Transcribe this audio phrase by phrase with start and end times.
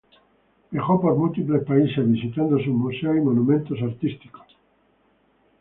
[0.71, 4.47] Viajó por múltiples países, visitando sus museos y monumentos artísticos.